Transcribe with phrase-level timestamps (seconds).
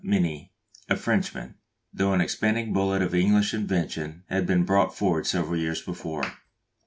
[0.03, 0.49] Minié,
[0.89, 1.53] a Frenchman,
[1.93, 6.23] though an expanding bullet of English invention had been brought forward several years before.